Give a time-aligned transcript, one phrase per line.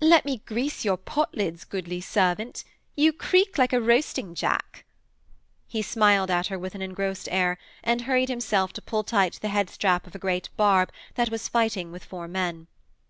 [0.00, 2.64] 'Let me grease your potlids, goodly servant.
[2.96, 4.86] You creak like a roasting jack.'
[5.66, 9.48] He smiled at her with an engrossed air, and hurried himself to pull tight the
[9.50, 12.66] headstrap of a great barb that was fighting with four men.